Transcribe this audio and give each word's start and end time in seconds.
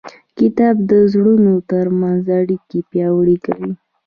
کتاب 0.37 0.75
د 0.89 0.91
زړونو 1.11 1.53
ترمنځ 1.71 2.23
اړیکې 2.39 2.79
پیاوړې 2.89 3.37
کوي. 3.45 3.71